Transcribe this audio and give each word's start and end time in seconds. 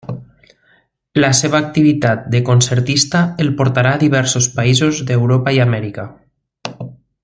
La 1.23 1.29
seva 1.39 1.59
activitat 1.65 2.25
de 2.37 2.41
concertista 2.49 3.23
el 3.45 3.53
portà 3.61 3.87
a 3.93 4.03
diversos 4.07 4.51
països 4.59 5.05
d'Europa 5.11 5.59
i 5.59 5.65
Amèrica. 5.71 6.09